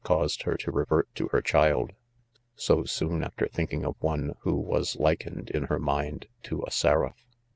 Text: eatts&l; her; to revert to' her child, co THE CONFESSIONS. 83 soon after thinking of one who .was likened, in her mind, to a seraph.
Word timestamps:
eatts&l; 0.03 0.45
her; 0.45 0.57
to 0.57 0.71
revert 0.71 1.13
to' 1.13 1.27
her 1.31 1.43
child, 1.43 1.89
co 1.89 1.93
THE 1.93 2.53
CONFESSIONS. 2.77 2.91
83 2.91 2.93
soon 3.07 3.23
after 3.23 3.47
thinking 3.49 3.85
of 3.85 3.95
one 3.99 4.33
who 4.39 4.55
.was 4.55 4.95
likened, 4.95 5.51
in 5.51 5.65
her 5.65 5.77
mind, 5.77 6.25
to 6.41 6.63
a 6.65 6.71
seraph. 6.71 7.23